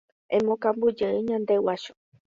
[0.37, 1.93] Emokambujey ñande guácho